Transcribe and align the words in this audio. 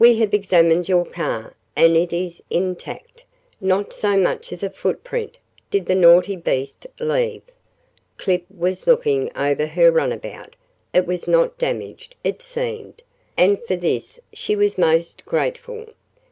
We 0.00 0.18
have 0.18 0.34
examined 0.34 0.88
your 0.88 1.04
car, 1.06 1.54
and 1.76 1.96
it 1.96 2.12
is 2.12 2.42
intact 2.50 3.22
not 3.60 3.92
so 3.92 4.16
much 4.16 4.52
as 4.52 4.64
a 4.64 4.70
footprint 4.70 5.38
did 5.70 5.86
the 5.86 5.94
naughty 5.94 6.34
beast 6.34 6.88
leave." 6.98 7.42
Clip 8.16 8.44
was 8.50 8.88
looking 8.88 9.30
over 9.36 9.66
her 9.66 9.92
runabout. 9.92 10.56
It 10.92 11.06
was 11.06 11.28
not 11.28 11.56
damaged, 11.56 12.16
it 12.24 12.42
seemed, 12.42 13.04
and 13.36 13.62
for 13.62 13.76
this 13.76 14.18
she 14.32 14.56
was 14.56 14.76
most 14.76 15.24
grateful. 15.24 15.86